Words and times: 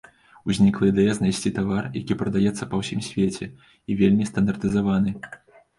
Узнікла 0.51 0.87
ідэя 0.91 1.11
знайсці 1.17 1.51
тавар, 1.59 1.83
які 2.01 2.17
прадаецца 2.23 2.63
па 2.73 2.83
ўсім 2.83 3.07
свеце, 3.09 3.53
і 3.89 4.01
вельмі 4.03 4.23
стандартызаваны. 4.33 5.11